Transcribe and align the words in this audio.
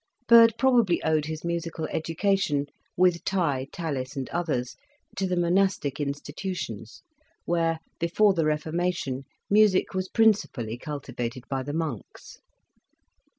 Byrd 0.27 0.55
probably 0.57 0.99
owed 1.03 1.25
his 1.25 1.43
musical 1.45 1.85
education, 1.91 2.65
with 2.97 3.23
Tye, 3.23 3.67
Tallis 3.71 4.15
and 4.15 4.29
others, 4.29 4.75
to 5.15 5.27
the 5.27 5.37
monastic 5.37 5.99
institutions, 5.99 7.03
where, 7.45 7.77
before 7.99 8.33
the 8.33 8.45
Reformation, 8.45 9.25
music 9.47 9.93
was 9.93 10.09
principally 10.09 10.75
cultivated 10.75 11.43
by 11.51 11.61
the 11.61 11.73
Monks. 11.73 12.39